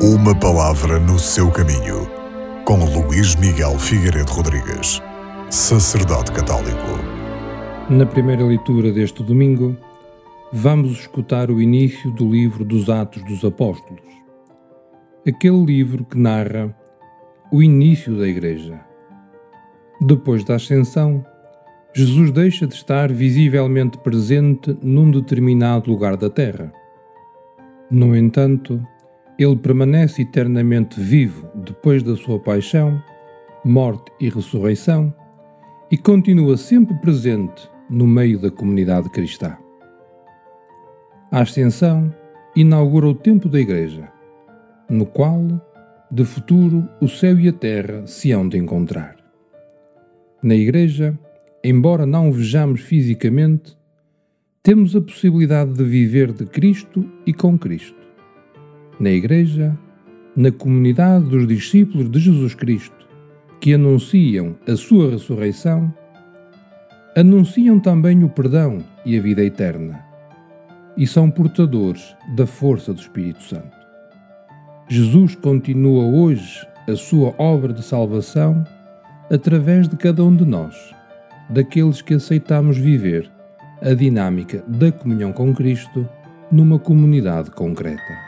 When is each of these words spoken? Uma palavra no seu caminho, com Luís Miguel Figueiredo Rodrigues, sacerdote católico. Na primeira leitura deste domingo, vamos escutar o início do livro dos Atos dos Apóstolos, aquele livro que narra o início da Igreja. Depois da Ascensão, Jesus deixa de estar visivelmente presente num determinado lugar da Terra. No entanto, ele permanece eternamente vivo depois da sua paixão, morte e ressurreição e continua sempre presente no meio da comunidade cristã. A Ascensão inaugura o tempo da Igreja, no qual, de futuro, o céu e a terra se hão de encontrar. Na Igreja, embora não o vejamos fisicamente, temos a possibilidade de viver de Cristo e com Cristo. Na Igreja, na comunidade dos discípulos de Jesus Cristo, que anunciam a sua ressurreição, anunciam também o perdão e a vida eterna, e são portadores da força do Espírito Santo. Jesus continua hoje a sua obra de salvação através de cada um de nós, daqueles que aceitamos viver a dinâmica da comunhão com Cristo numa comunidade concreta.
Uma 0.00 0.32
palavra 0.32 1.00
no 1.00 1.18
seu 1.18 1.50
caminho, 1.50 2.08
com 2.64 2.84
Luís 2.84 3.34
Miguel 3.34 3.76
Figueiredo 3.80 4.30
Rodrigues, 4.30 5.02
sacerdote 5.50 6.30
católico. 6.30 6.86
Na 7.90 8.06
primeira 8.06 8.44
leitura 8.44 8.92
deste 8.92 9.24
domingo, 9.24 9.76
vamos 10.52 11.00
escutar 11.00 11.50
o 11.50 11.60
início 11.60 12.12
do 12.12 12.30
livro 12.30 12.64
dos 12.64 12.88
Atos 12.88 13.24
dos 13.24 13.44
Apóstolos, 13.44 14.00
aquele 15.26 15.64
livro 15.64 16.04
que 16.04 16.16
narra 16.16 16.72
o 17.50 17.60
início 17.60 18.16
da 18.16 18.28
Igreja. 18.28 18.80
Depois 20.00 20.44
da 20.44 20.54
Ascensão, 20.54 21.26
Jesus 21.92 22.30
deixa 22.30 22.68
de 22.68 22.74
estar 22.74 23.12
visivelmente 23.12 23.98
presente 23.98 24.78
num 24.80 25.10
determinado 25.10 25.90
lugar 25.90 26.16
da 26.16 26.30
Terra. 26.30 26.72
No 27.90 28.16
entanto, 28.16 28.80
ele 29.38 29.56
permanece 29.56 30.22
eternamente 30.22 31.00
vivo 31.00 31.48
depois 31.54 32.02
da 32.02 32.16
sua 32.16 32.40
paixão, 32.40 33.00
morte 33.64 34.10
e 34.20 34.28
ressurreição 34.28 35.14
e 35.90 35.96
continua 35.96 36.56
sempre 36.56 36.94
presente 36.96 37.70
no 37.88 38.06
meio 38.06 38.38
da 38.38 38.50
comunidade 38.50 39.08
cristã. 39.10 39.56
A 41.30 41.42
Ascensão 41.42 42.12
inaugura 42.56 43.06
o 43.06 43.14
tempo 43.14 43.48
da 43.48 43.60
Igreja, 43.60 44.10
no 44.90 45.06
qual, 45.06 45.46
de 46.10 46.24
futuro, 46.24 46.88
o 47.00 47.06
céu 47.06 47.38
e 47.38 47.48
a 47.48 47.52
terra 47.52 48.06
se 48.06 48.32
hão 48.32 48.48
de 48.48 48.58
encontrar. 48.58 49.16
Na 50.42 50.54
Igreja, 50.54 51.18
embora 51.62 52.06
não 52.06 52.28
o 52.30 52.32
vejamos 52.32 52.80
fisicamente, 52.80 53.76
temos 54.62 54.96
a 54.96 55.00
possibilidade 55.00 55.72
de 55.74 55.84
viver 55.84 56.32
de 56.32 56.44
Cristo 56.44 57.08
e 57.24 57.32
com 57.32 57.58
Cristo. 57.58 58.07
Na 59.00 59.10
Igreja, 59.10 59.78
na 60.34 60.50
comunidade 60.50 61.26
dos 61.26 61.46
discípulos 61.46 62.10
de 62.10 62.18
Jesus 62.18 62.54
Cristo, 62.54 63.06
que 63.60 63.72
anunciam 63.72 64.56
a 64.66 64.74
sua 64.74 65.10
ressurreição, 65.10 65.92
anunciam 67.16 67.78
também 67.78 68.24
o 68.24 68.28
perdão 68.28 68.84
e 69.04 69.16
a 69.16 69.22
vida 69.22 69.44
eterna, 69.44 70.04
e 70.96 71.06
são 71.06 71.30
portadores 71.30 72.16
da 72.34 72.44
força 72.44 72.92
do 72.92 73.00
Espírito 73.00 73.42
Santo. 73.42 73.76
Jesus 74.88 75.36
continua 75.36 76.04
hoje 76.04 76.66
a 76.88 76.96
sua 76.96 77.34
obra 77.38 77.72
de 77.72 77.84
salvação 77.84 78.64
através 79.30 79.88
de 79.88 79.96
cada 79.96 80.24
um 80.24 80.34
de 80.34 80.44
nós, 80.44 80.74
daqueles 81.48 82.02
que 82.02 82.14
aceitamos 82.14 82.76
viver 82.76 83.30
a 83.80 83.94
dinâmica 83.94 84.64
da 84.66 84.90
comunhão 84.90 85.32
com 85.32 85.54
Cristo 85.54 86.08
numa 86.50 86.78
comunidade 86.78 87.50
concreta. 87.50 88.27